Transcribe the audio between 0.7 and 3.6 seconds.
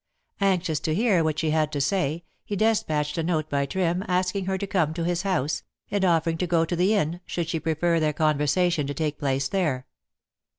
to hear what she had to say, he despatched a note